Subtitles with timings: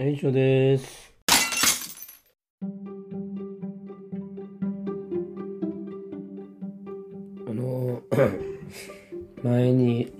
[0.00, 1.12] はい、以上です。
[7.48, 8.00] あの、
[9.42, 10.12] 前に、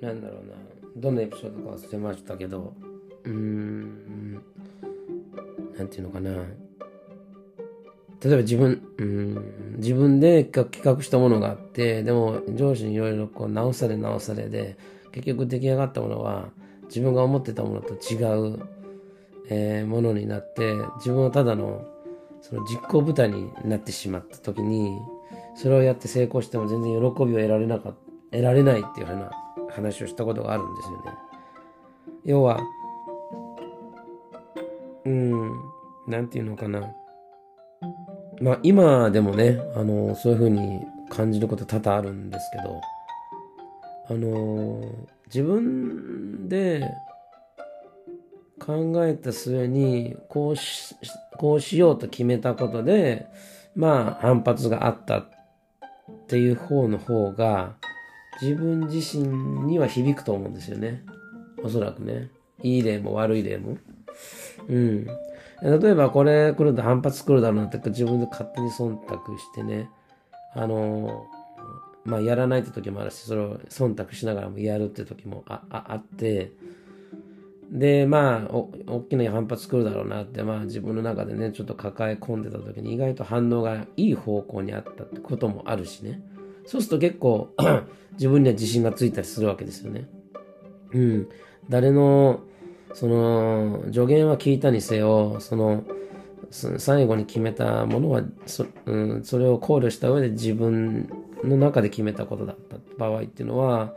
[0.00, 0.54] なんだろうな、
[0.96, 2.74] どんなエピソードか忘れましたけど、
[3.22, 4.42] うーん、
[5.78, 6.32] なんていうのかな。
[6.32, 6.36] 例
[8.24, 14.76] えば自分、うん、自分で企画したものがあって、でも上司にいろいろこう直され直されで、
[15.12, 16.50] 結局出来上がったものは
[16.86, 18.16] 自分が思ってたものと違
[18.54, 18.60] う、
[19.48, 21.84] えーものになって、自分はただの
[22.40, 24.98] その実行部隊になってしまった時に、
[25.54, 27.94] それをやって成功しても全然喜びを得られなか
[28.30, 29.30] 得られないっていうふうな
[29.70, 31.12] 話をしたことがあるんですよね。
[32.24, 32.60] 要は、
[35.04, 35.50] うん、
[36.06, 36.92] なんていうのかな。
[38.40, 42.80] まあ今でもね、あの、そういうふうに感じること多々あるんですけど、
[44.10, 44.82] あの、
[45.34, 46.88] 自分で
[48.60, 50.94] 考えた末に、こうし、
[51.36, 53.26] こうしようと決めたことで、
[53.74, 55.26] まあ反発があったっ
[56.28, 57.74] ていう方の方が、
[58.40, 59.26] 自分自身
[59.66, 61.02] には響くと思うんですよね。
[61.64, 62.30] おそらくね。
[62.62, 63.76] いい例も悪い例も。
[64.68, 65.04] うん。
[65.04, 69.90] 例えばこれ来ると反発来るだろうなって自分で勝手に忖度してね、
[70.54, 71.26] あの、
[72.04, 76.52] まあやらないって時もあるし、それを忖度しながらもやるって時もあああって、
[77.70, 86.22] で、まあ、お大きな反発来るだろうなって、まあ自分の中でね、ちょっと抱え込んでた時に意外と反応がいい方向にあったってこともあるしね。
[86.66, 87.54] そうすると結構
[88.12, 90.08] 自分には自信がついたりするわけですよね。
[90.92, 91.28] うん。
[91.68, 92.40] 誰の、
[92.92, 95.84] その、助言は聞いたにせよ、その、
[96.50, 101.08] 最後に決めたものはそ,、うん、それを考慮した上で自分
[101.48, 103.92] の中で決めたことだった場合っていうのは、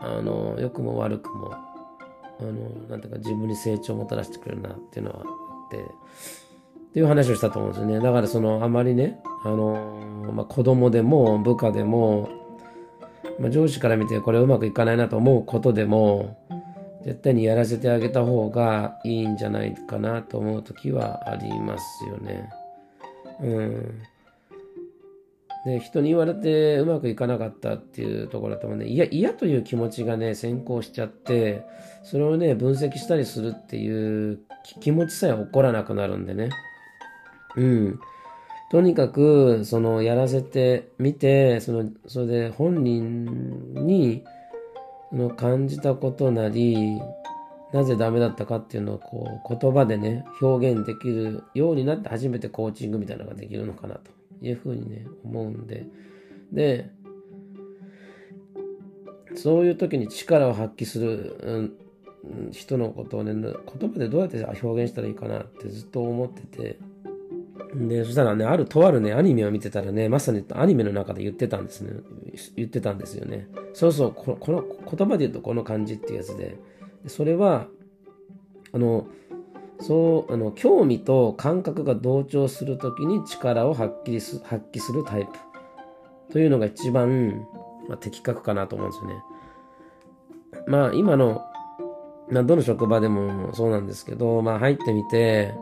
[0.00, 2.52] あの、良くも悪くも、あの、
[2.88, 8.00] なんていうか自分に成長をもたらしてくれるなっていうのはあって、っていう話をしたと思うんですよね。
[8.00, 12.30] だからその、あまりね、あの、まあ、子供でも部下でも、
[13.38, 16.38] まあ、上司から見てこれうまくいかないなと思うことでも、
[17.04, 22.50] 絶対にやらせてあげた方がいいんじゃないかなと思う時はありますよね。
[23.40, 24.02] うん。
[25.64, 31.66] で、人に言われてうまくいかなかったっていうところだとね、いや、嫌という気持ちがね、先行しちゃって、
[32.04, 34.40] それをね、分析したりするっていう
[34.80, 36.50] 気持ちさえ起こらなくなるんでね。
[37.56, 38.00] うん。
[38.70, 44.24] とにかく、その、やらせてみて、その、それで本人に、
[45.10, 47.00] その感じたことなり、
[47.72, 55.86] なぜダメだったかっていうのをこう言葉でね、表現できるようになって初めてコーチングみたいなのができるのかなというふうにね、思うんで。
[56.52, 56.90] で、
[59.34, 61.74] そういう時に力を発揮する、うん
[62.50, 66.78] 人のことをね、言葉でどうやって表現したらいいかなってずっと思ってて、
[67.74, 71.92] で、そしたらね、ある、とあるね、アニメを見てたらね、まさにアニメの中で言ってたんですね。
[72.56, 73.48] 言ってたんですよね。
[73.74, 76.58] そうそう、この、言葉で言うとこの感じっていうやつ、で
[77.06, 77.66] それは、
[78.72, 79.06] あの、
[79.80, 85.32] そう、あの、興味と感覚が同調するときに力を発揮す発揮するタイプ
[86.32, 87.46] というのが一番、
[87.88, 89.22] まあ、的確かなと思うんですよね。
[90.66, 91.42] まあ、今の、
[92.30, 95.54] まあ、どの職場でもそうなんですけど、まあ、入ってみて、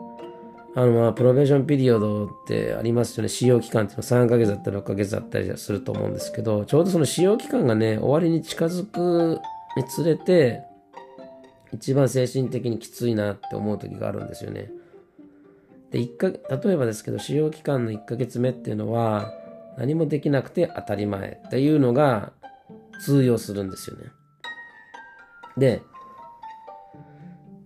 [0.75, 3.29] あの、まあ、プロベーションピリオドってありますよね。
[3.29, 9.39] 使用期間っていうのは3ヶ月だったり6ヶ月だったりすると思うんですけど、ちょうどその使用期間がね、終わりに近づく
[9.75, 10.66] につれて、
[11.73, 14.71] 一番精神的にきついなって思う時があるんですよね。
[15.91, 16.39] で、一か、例
[16.73, 19.33] えばですけど、使用期間の1ヶ月目っていうのは、
[19.77, 22.33] 何もできなくて当たり前っていうのが
[22.99, 24.05] 通用するんですよね。
[25.57, 25.81] で、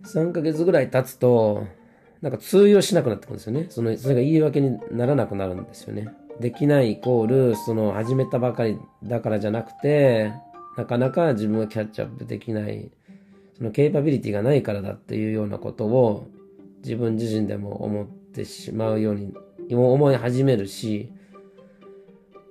[0.04, 1.66] 3ヶ月ぐらい経つと、
[2.20, 3.66] なんか通用しなくなってくるんですよね。
[3.70, 6.08] その、それが言い訳にならなくなるんですよね。
[6.40, 10.32] できないイコール、その、始めたばかりだからじゃなくて、
[10.76, 12.90] なかなか自分がキャッチアップできない、
[13.56, 16.28] そのケーパビリティがないからだっていうようなことを、
[16.82, 19.34] 自分自身でも思ってしまうように、
[19.70, 21.12] 思い始めるし、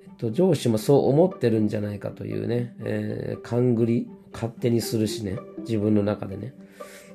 [0.03, 6.53] えっと、上司もそう思ってるんじゃないかというね、えー、勘繰り、勝手にするしね、自分の中でね。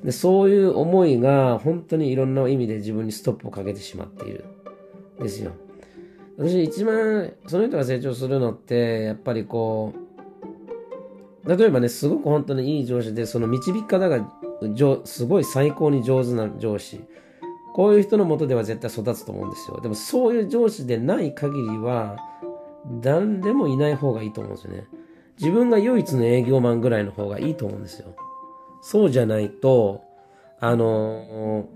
[0.03, 4.45] でそういう思いが本当にいろんな意味で自分にストップをかけてしまっている
[5.19, 5.53] ですよ。
[6.37, 10.06] 私一番その人が成長するのってやっぱりこう
[11.47, 14.29] 例えばねすごく本当にいい上司でその導き方が
[15.05, 17.01] すごい最高に上手な上司
[17.73, 19.79] こういう人のもとでは絶対育つと思うんですよ。
[19.81, 22.17] でもそういう上司でない限りは
[23.01, 24.87] 誰でもいない方がいいと思うんですよね。
[25.37, 28.15] 自分が唯一の営業マンぐらいの方がいいと思うんですよ。
[28.81, 30.03] そうじゃないと、
[30.59, 31.67] あの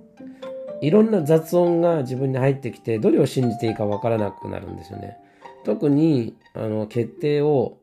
[0.81, 5.18] いろんな雑音が自分に入ってきて、どれを信じていいかわからなくなるんですよね。
[5.63, 7.77] 特に、あの、決定を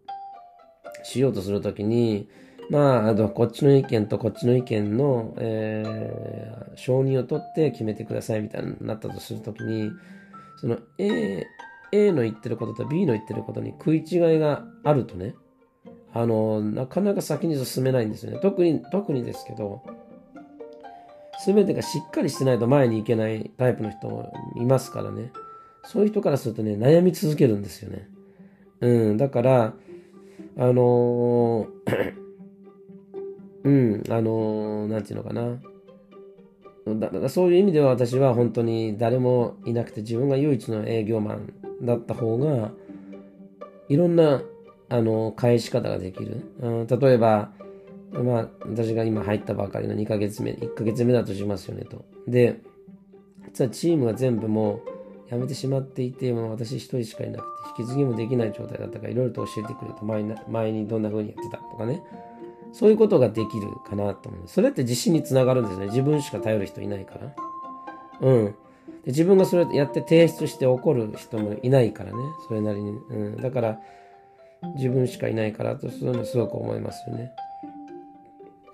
[1.02, 2.28] しようとするときに、
[2.70, 9.90] まあ、あと、こっちの意見とこっちの意見の、えー、承認を取って決めてくださいみたいになったとするときに、
[10.60, 11.46] その A、
[11.92, 15.34] A の言ってることと B の言ってることに食い違いがあるとね、
[16.12, 18.38] あの、なかなか先に進めないんですよね。
[18.40, 19.82] 特に、特にですけど、
[21.38, 25.32] すべてがしっかりしてないと前に行けないタイプの人もいますからね。
[25.84, 28.08] そういう人からするとね、悩み続けるんですよね。
[28.80, 29.74] うん、だから、
[30.58, 32.14] あのー
[33.64, 35.60] うん、あのーなんていうのかな。
[36.96, 41.52] だからそういう意味では私は本当に誰もいなくて自分が唯一の営業マン
[41.82, 42.70] だった方が
[43.88, 44.42] いろんな
[44.88, 47.52] あの返し方ができる、うん、例えば
[48.12, 52.60] まあ私が今入ったばかりの2ヶ月目1ヶ月目だとしますよねとで
[53.48, 54.97] 実はチームが全部もう
[55.30, 57.44] 辞めてしまっていてもう私一人しかいなく
[57.76, 62.02] て引き継ぎもできない状態だったからいろいろと教えてくれと前に前にどんな風にやってたとかね
[62.72, 64.42] そういうことができるかなと思う。
[64.46, 65.86] それって自信につながるんですね。
[65.86, 67.34] 自分しか頼る人いないから。
[68.20, 68.44] うん。
[68.46, 68.54] で
[69.06, 72.18] 自分がそれやって提出して怒る人もいないからね。
[72.46, 72.90] それなりに。
[72.90, 73.36] うん。
[73.36, 73.80] だから、
[74.76, 77.32] 自分しかいないからと、そういうのすごく思いますよね。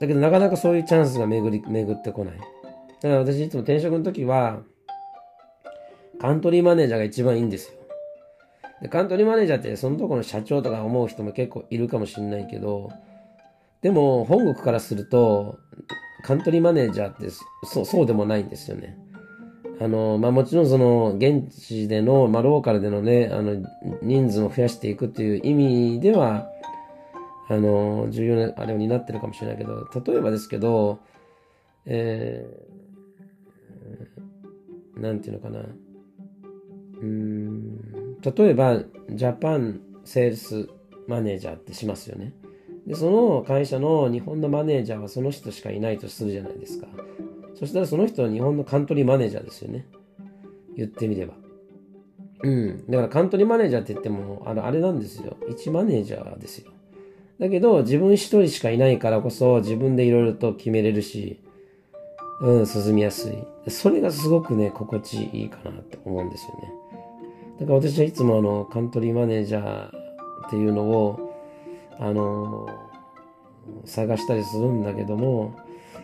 [0.01, 2.39] だけど、なかなかそういうチャンスが巡り、巡ってこない。
[2.39, 2.47] だか
[3.03, 4.63] ら私いつも転職の時は、
[6.21, 7.79] カントリーマネージャーが一番いいんですよ。
[8.83, 12.91] でカントリーマネージャーってそのところの社長とか思う人も結構いるかもしれないけど、
[13.85, 15.59] でも、本国からすると、
[16.23, 17.29] カントリーマネージャーって
[17.65, 18.97] そそうでもないんですよね。
[19.79, 23.63] あの、まあ、もちろんその、現地での、まあ、ローカルでのね、あの、
[24.01, 26.49] 人数を増やしていくっていう意味では、
[27.51, 31.01] あの、重要な、あれを担ってるかもしれないけど、例えばですけど、
[31.85, 35.61] えー、なんていうのかな。
[37.05, 40.69] うん、例えば、ジャパンセールス
[41.07, 42.33] マネージャーってしますよね。
[42.87, 46.87] で、その会社の日本のマネージャーはその人しかいないとするじゃないですか。
[47.55, 49.87] そしたらその人は日本のカントリーマネージャーですよね。
[50.77, 51.35] 言ってみれば。
[52.43, 52.85] うん。
[52.89, 55.37] だからカントリーマネージャーって言っても、あの、あれなんですよ。
[55.49, 56.71] 一マネージャーですよ。
[57.39, 61.41] だけど、自分一人しかいないからこそ、自分でいろいろと決めれるし、
[62.41, 63.71] うん、進みやすい。
[63.71, 66.84] それがすごくね、心地いいかなって思うんですよね。
[67.61, 69.89] だから私はいつもあの、カントリーマネージャー
[70.47, 71.35] っていうのを、
[71.99, 72.69] あの
[73.85, 75.55] 探したりするんだけども、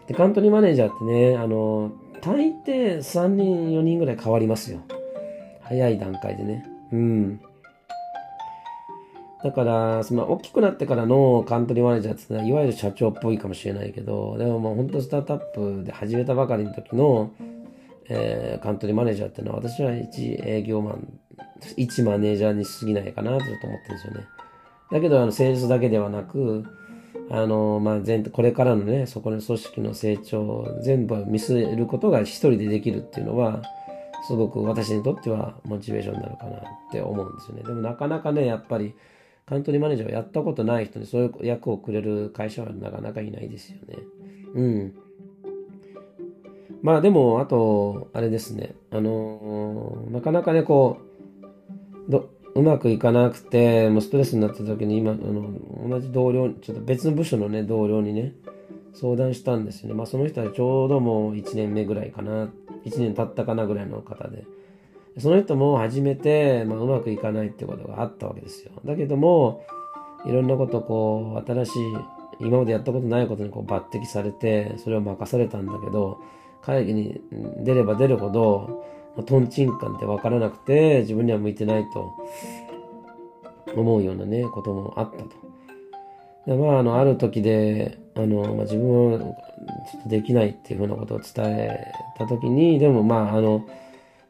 [0.07, 4.81] で、カントリーマネージャーってね、あの大抵3人、4人ぐらい変わりますよ。
[5.63, 6.65] 早い段階でね。
[6.93, 7.41] うん。
[9.43, 17.31] だから、その大きくなってからのカントリーマネージャーってのは、いわゆる社長っぽいかもしれないけど、でももう本当スタートアップで始めたばかりの時の、
[18.13, 21.21] えー、カントリーマネージャーっていうのは、私は一営業マン、
[21.77, 24.27] 一マネージャーにしすぎないかなと思ってるんですよね。
[24.91, 26.65] だけど、あの、セールスだけではなく、
[27.31, 33.63] あの、まあ、全、これからのね、そこの組織の成長、全部見据えることが一人でできるっていうのは、
[34.27, 37.63] すごく私にとってはモチベーションになるかなって思うんですよね。
[37.63, 38.95] でもなかなかね、やっぱり、
[39.47, 43.97] カントリーマネージャーをやったことない人にそういう役をくれる会社はなかなかいないですよね。
[44.55, 44.95] うん。
[46.83, 48.75] まあでも、あと、あれですね。
[48.91, 50.99] あのー、なかなかね、こ
[52.09, 58.33] う、ど、うまくいかなくて、もうストレスになった時に今、あの、同じ同僚、ちょっと別の部署のね、同僚にね、
[58.95, 59.95] 相談したんですよね。
[59.95, 62.51] まあその人はちょうどもう1年目ぐらいかな、
[62.85, 64.45] 1年経ったかなぐらいの方で。
[65.19, 68.73] その人も初めて、まあ、うまくいかないってことがあったわけですよ。
[68.85, 69.65] だけども、
[70.25, 71.83] いろんなことこう、新しい、
[72.41, 76.19] 今までやったことないことにこう抜擢されて、それを任されたんだけど、
[76.63, 77.21] 会議に
[77.65, 78.85] 出れば出るほど、
[79.27, 82.13] トンチンカンって分からなくて、自分には向いてないと
[83.75, 85.31] 思うようなね、こともあったと。
[86.47, 93.67] でまあ、あの、ある時で、あの、まあ、自分はちょっとできないっていうふうなことを伝えた時に、でもまあ、あの、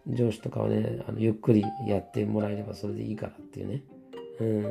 [0.07, 3.83] 上司とかはね、あのゆっくりやってもらえればそれでいいからっていうね。
[4.41, 4.63] うん。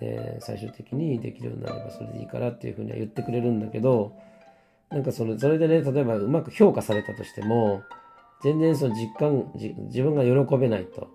[0.00, 4.16] で、最終的にできるようになればそれでいいからっていうふうには言ってくれるんだけど、
[4.90, 7.82] なんかその、それでね、例えばうまく評価されたとしても、
[8.42, 11.08] 全然その実感、自分が喜べないと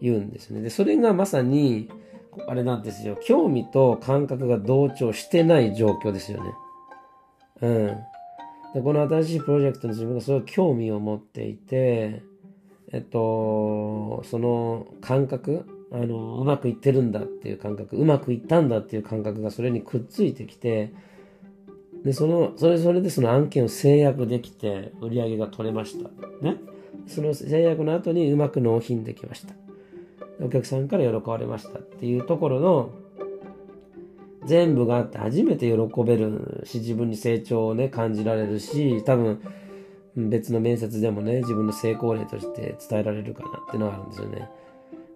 [0.00, 0.60] 言うんですね。
[0.60, 1.90] で、それがまさに、
[2.46, 3.16] あれなんですよ。
[3.20, 6.52] 興味と感覚が同調してない状況ですよね。
[7.62, 7.86] うん。
[8.74, 12.22] で、この新しいプロジェクトに自分がすごい興味を持っていて、
[12.92, 20.92] えっと、その感覚、あの、うまくいってるんだっていう感覚、うまくいったんだっていう感覚がそれにくっついてきて、
[22.04, 26.10] で、その、それそれでその案件を制約できて、売り上げが取れました。
[26.42, 26.56] ね。
[27.06, 29.54] その制約の後にうまく納品できました。
[30.42, 32.90] お客さんから喜ばれましたっていうところの、
[34.46, 39.40] 全部があって初めて喜べるし、自分に成長をね、感じられるし、多分、
[40.16, 44.48] 別の面接でもね、自分の成功例として伝えられるかなっていうのがあるんですよね。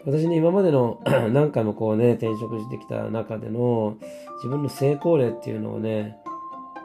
[0.05, 1.01] 私ね、今までの
[1.33, 3.97] 何回もこうね、転職してきた中での
[4.37, 6.19] 自分の成功例っていうのをね、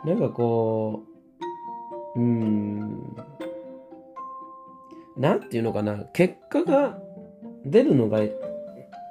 [0.06, 1.04] なんかこ
[2.16, 3.16] う、うーん、
[5.18, 6.98] なんていうのかな、結果が
[7.66, 8.20] 出るのが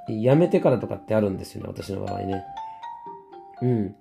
[0.07, 2.43] やめてからとかってあるんですよね、私の場合ね。
[3.61, 3.95] うん。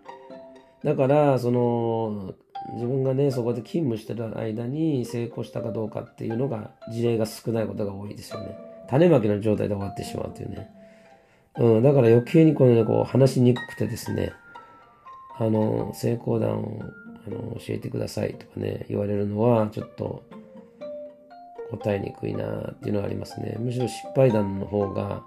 [0.83, 2.35] だから、その、
[2.75, 8.57] 自分がね、そこで勤務してる間に成功したかどうかっていうのが、事例が少ないことが多いですよね。
[8.89, 10.71] 種まきの状態で終わってしまうというね。
[11.59, 14.33] うん、だから余計にこのね、こう、話しにくくてですね、
[15.39, 16.83] あの、成功談を、
[17.27, 20.23] あの、教えてくださいとかね、言われるのは、ちょっと、
[21.71, 23.57] 答えにくいなっていうのはありますね。
[23.61, 25.23] むしろ失敗談の方が、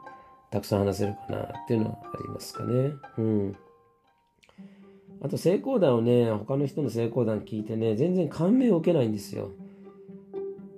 [0.49, 2.91] たくさん話せるかなっていうのはありますかね。
[3.17, 3.55] うん。
[5.23, 9.51] あと成功談をね、他の人の成功談聞いてね、全然感銘を受けないんですよ。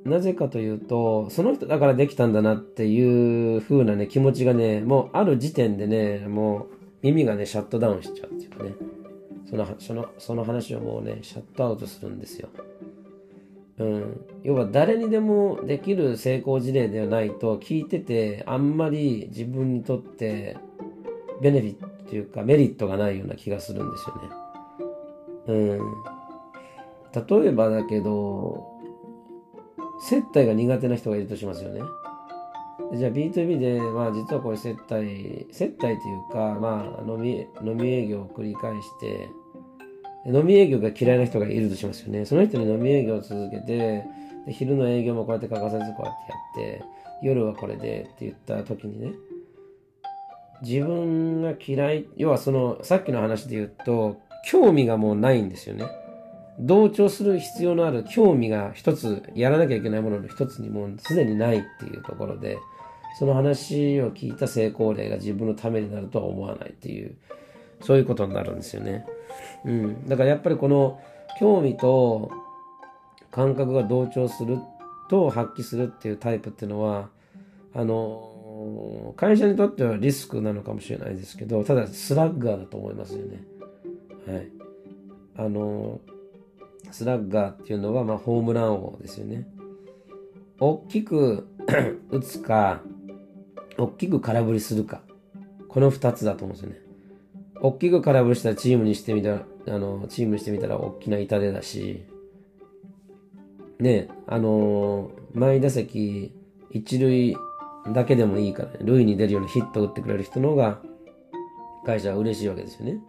[0.03, 8.73] なぜかというと、その人だからできたんだなっていう風なね、気持ちがね、もうある時点でね、もう耳がね、シャットダウンしちゃうっていうかね、
[9.49, 12.49] その、その、その話をもうね、シャットアウトするんですよ。
[13.79, 14.25] うん。
[14.43, 20.57] 要は誰にでもできる成功事例ではないと、聞いてて、あんまり自分にとって
[21.41, 24.43] ベネフィットっていうかメリットがないような気がするんですよね。
[25.47, 27.43] うん。
[27.43, 28.73] 例えばだけど、
[30.01, 31.81] 接待が苦手な人がいるとしますよね。
[32.95, 35.97] じゃあ B2B で、まあ実はこれ接待、接待という
[36.31, 39.29] か、まあ飲み、飲み営業を繰り返して、
[40.25, 42.25] 飲み営業が嫌いな人がいるとしますよね。
[42.25, 44.03] その人に飲み営業を続けて、
[44.45, 46.15] で昼の営業もこうやって欠かさずこうやっ
[46.55, 46.85] てやって、
[47.21, 49.13] 夜はこれでって言った時にね、
[50.61, 55.85] 自分が嫌い、要はその、さっきの話で言うと、興味がもうないんですよね。
[56.59, 62.57] 同調する必要のある興味が一つ、やらなきゃいけないものの一つにもうすでにないっていうところで、
[63.17, 67.15] その話を聞いた成功例が自分のためになるとは思わないっていう、
[67.81, 69.05] そういうことになるんですよね。
[69.65, 70.07] うん。
[70.07, 70.99] だからやっぱりこの
[71.39, 72.31] 興味と
[73.31, 74.59] 感覚が同調する
[75.09, 77.09] と発揮するっていうタイプっていうのは、
[77.73, 83.43] あの、会社にとってはリスクなのかもしれないですけど、ただスラッガーだと思いますよね。
[84.27, 84.47] はい。
[85.35, 85.99] あの、
[86.91, 89.47] スラッガーっていうのは、まあ、ホームラン王ですよね。
[90.59, 91.47] 大きく
[92.11, 92.81] 打つか、
[93.77, 95.01] 大きく空振りするか。
[95.67, 96.81] この二つだと思うんですよね。
[97.61, 102.03] 大きく空振りしたらチームにしてみたら、あの、チームにしてみたら大きな痛手だし、
[103.79, 106.33] ね、あの前打席、
[106.69, 107.35] 一塁
[107.91, 110.81] だけでもいいからね、塁に出るようなヒットを打ってくれる人の方が、
[111.85, 113.01] 会社は嬉しいわけですよね。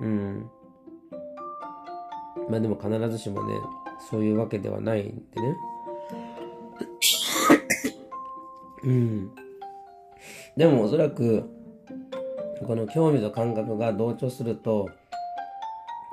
[0.00, 0.50] うん。
[2.48, 3.54] まあでも必ずしもね、
[4.10, 5.56] そういうわけではないんでね。
[8.84, 9.30] うん。
[10.56, 11.50] でもおそらく、
[12.66, 14.88] この興味と感覚が同調すると、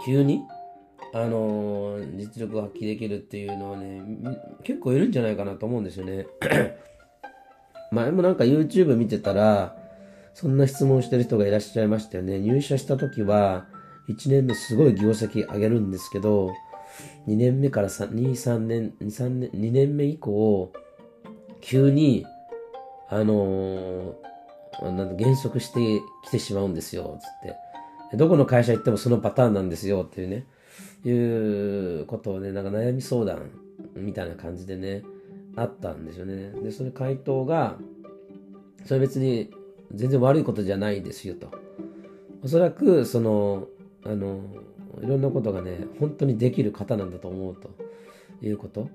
[0.06, 0.42] 急に、
[1.13, 4.01] あのー、実力を発揮できるっていうのはね、
[4.63, 6.25] 結構いるんじゃないかなと思うんですよね。
[7.92, 9.77] 前もなんか YouTube 見てたら、
[10.34, 12.39] そんな質問してる人がいらっしゃいましたよね。
[12.39, 13.68] 入社した時は、
[14.10, 16.53] 1年目すごい業績上げるんですけど、
[17.27, 20.72] 2年目から2、3年、2、3年、2年目以降、
[21.62, 22.25] 急に、
[23.10, 28.17] あのー、なん減速してきてしまうんですよ、つって。
[28.17, 30.45] どこの会社行ってもそのパターンなんですよ、っていうね、
[31.05, 33.51] いうことをね、なんか悩み相談
[33.95, 35.03] みたいな感じでね、
[35.55, 36.51] あったんですよね。
[36.62, 37.77] で、それ回答が、
[38.86, 39.51] それ別に
[39.93, 41.51] 全然悪いことじゃないですよと。
[42.43, 43.67] おそらく、その、
[44.05, 44.41] あの、
[45.01, 47.69] いろんなことがね、本当にできる方なんだと思うと
[48.41, 48.89] いうこと。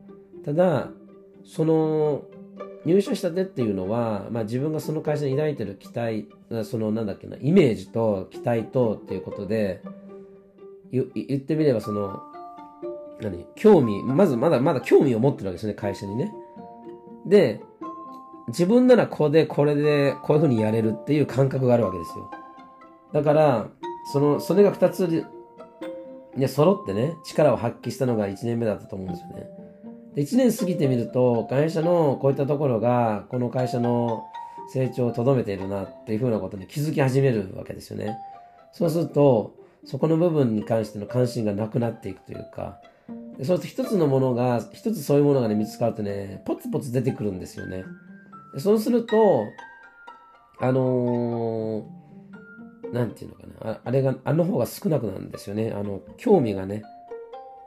[0.45, 0.91] ただ、
[1.45, 2.23] その、
[2.85, 6.29] 入社したてっていうのは、まあ自分がその会社に抱いてる期待、
[6.65, 9.83] そのなんだっけな、イメージと期待とっていうことで、
[10.93, 12.23] 言ってみればその、
[13.21, 16.33] 何興味、まずまだまだ興味を持ってるわけですね、会社にね。
[17.27, 17.61] で、
[18.49, 22.31] 自分ならここでこれでこういうふうにやれるっていう感覚があるわけですよ。
[23.13, 23.69] だから、
[24.13, 25.27] その、それが二つ、
[26.37, 29.49] ね、揃ってね、力を発揮したのが1年目だったと思うんですよね。
[30.15, 34.25] で、1年過ぎてみると、会社のこういったところが、この会社の
[34.73, 38.19] 成長をとどめているなっていうふうなことに気づき始めるわけですよね。
[38.73, 42.81] そうすると、そこの部分に関しての関心がなくなっていくというか、
[43.43, 47.85] そうすると一つのものが、一つそういうものがね、見つかるとね、ポツポツ出てくるんですよね。
[48.59, 49.47] そうすると、
[50.61, 51.85] あのー、
[52.93, 55.73] なんていうのかなあ、れが、あの方が少なくなるんですよね。
[55.73, 56.83] あの、興味がね、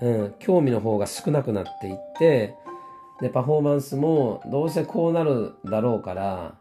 [0.01, 2.55] うん、興味の方が少なくなっていって、
[3.21, 6.55] で、パフォーマンスもどうせこうなるだろうから、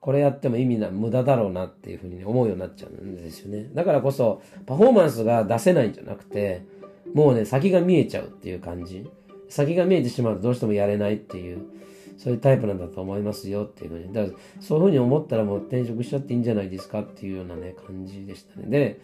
[0.00, 3.68] これやっても意味な、無駄だろうなっていうふうに思うようになっちゃうんですよね。
[3.74, 6.64] だからこそ、パフォーマンスが出せないんじゃなくて、
[7.12, 9.04] もうね、先が見えちゃうっていう感じ。
[9.48, 11.64] 先が見えてしまうとどうしてもやれないっていう、
[12.16, 14.12] そういうタイプなんだと思いますよっていうふうに。
[14.12, 18.66] だから、そういうふうに思ったらもう転職しちゃっていいんじゃないですかっていうようなね、感じでしたね。
[18.68, 19.00] で、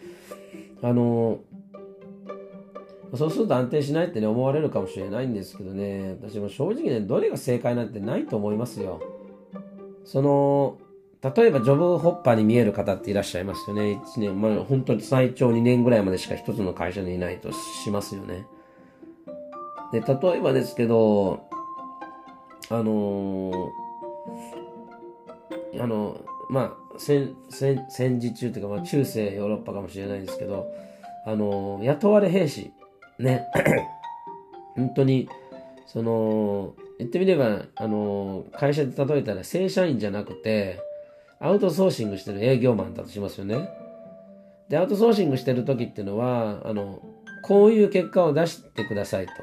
[0.81, 1.39] あの、
[3.15, 9.01] そうすると安定しないってね、思われるかもしれないんですけどね、私も正直ね、どれが正解なんてないと思いますよ。
[10.03, 10.77] その、
[11.21, 14.01] 例えばジョブホッパーに見える方っていらっしゃいますよね。
[14.03, 18.45] 1年、まあ本当に最長2年ぐらいまでしか一つの会社にいないとしますよね。
[19.93, 21.45] で、例えばですけど、
[22.69, 30.67] あのー、あの、まあ、戦、戦、戦時中というか、まあ中世ヨーロッパかもしれないんですけど、
[31.25, 32.71] あのー、雇われ兵士、
[33.19, 33.45] ね、
[34.75, 35.29] 本当に、
[35.85, 40.79] その、言ってみれば、あのー、会社で例えたら正社員じゃなくて、
[41.39, 43.69] アウトソーシングしてる営業マンだとしますよね。
[44.69, 47.01] で、アウトソーシングしてる時っていうのは、あの、
[47.41, 49.33] こういう結果を出してくださいと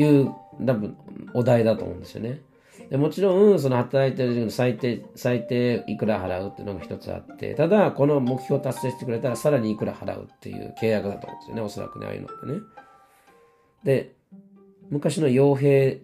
[0.00, 0.30] いう、
[0.64, 0.96] 多分、
[1.34, 2.40] お題だと思うんですよね。
[2.90, 11.62] でもちろん、その働いてる時の最低、最低いくら払うっていうのが一つあって、ただ、この目標を達成してくれたらさらにいくら払うっていう契約だと思うんですよね。
[11.62, 12.60] おそらくね、ああいうのってね。
[13.84, 14.14] で、
[14.90, 16.00] 昔の傭兵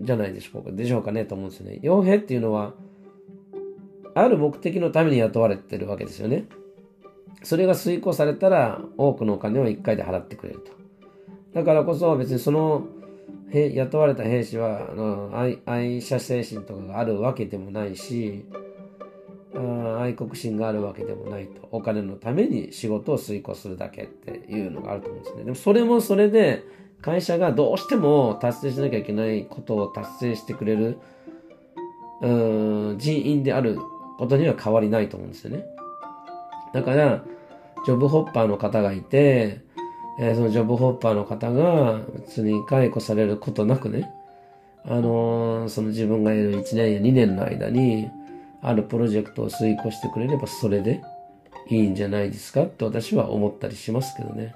[0.00, 1.78] じゃないでしょうか、でしょうかねと思うんですよね。
[1.82, 2.74] 傭兵っていうのは、
[4.14, 6.46] ある目的のために雇われてるわけですよね。
[7.42, 10.72] それが遂行されたら多くのお金を1回で払ってくれると。
[11.52, 12.86] だからこそ別にその
[13.52, 18.44] 雇われた兵士はあの愛愛社精神とかがあるわけでもないし
[20.00, 21.68] 愛国心があるわけでもないと。
[21.70, 25.44] お金のために仕事を遂行するだけっていうのがあると思うんですね。
[25.44, 26.64] でもそれもそれで
[27.00, 30.98] 会社がどうしても達成しなきゃいけないことを達成してくれる
[32.22, 33.78] うん人員である
[34.18, 35.64] ことには変わりないと思うんですよね。
[36.72, 37.24] だから、
[37.84, 39.60] ジョブホッパーの方がいて、
[40.18, 44.10] えー、そのジョブホッパーの方が別に解雇されることなくね、
[44.84, 48.10] あのー、その自分がいる1年や2年の間に、
[48.62, 51.02] あるプロジェクトを遂行してくれればそれで
[51.68, 54.54] いいんじゃないですかって私は思ったりしますけどね。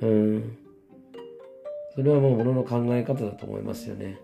[0.00, 0.58] うん。
[1.94, 4.20] それはもうものの考え方だと思いますよね。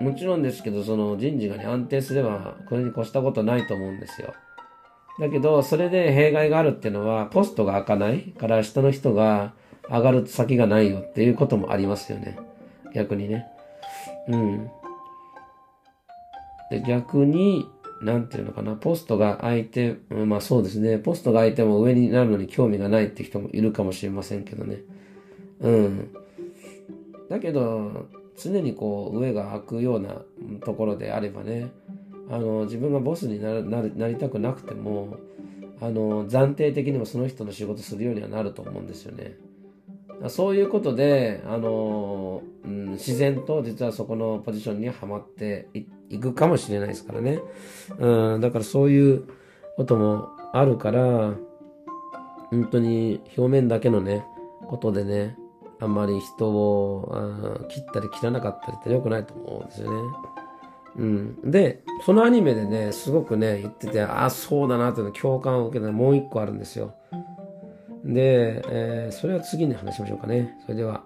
[0.00, 4.32] もちろんですけど、その人事がね、安定すれば、これに越したことないと思うんですよ。
[5.20, 9.52] だけど、それで弊害があるっていうのは、ポストが開かないから下の人が
[9.86, 12.38] 上がる先がないよっていうこともありますよね。
[12.94, 13.46] 逆にね。
[14.28, 14.70] うん。
[16.70, 17.68] で、逆に、
[18.00, 24.78] なんていうのかな、ポストが空いて、うん、まあそうですね、ポストが空いても上になるのに興味がないって人もいるかもしれませんけどね。
[25.60, 26.14] うん。
[27.28, 28.06] だけど、
[28.38, 30.22] 常にこう上が開くような
[30.64, 31.70] ところであればね
[32.30, 35.16] あの自分がボスになななりたくなくても
[35.80, 39.36] あの暫定的にもその人の仕事するようにはなると思うんですよね。
[40.28, 45.68] そういうことで、あの、うん、自然と実はそこのポジションにはまって
[46.10, 47.40] いくかもしれないですからね。
[47.98, 49.24] うん、だからそういう
[49.76, 51.34] こともあるから、
[52.50, 54.24] 本当に表面だけのね、
[54.68, 55.38] ことでね、
[55.78, 60.12] あんまり人を切ったり切らなかったりって良くないと思うんですよね。
[60.96, 61.50] うん。
[61.50, 66.94] で、そのアニメでね、すごくね、言ってて、ああ、そうだなっていう共感を受けたもう一個あるんですよ。
[68.04, 70.56] で、えー、それは次に話しましょうかね。
[70.62, 71.04] それでは。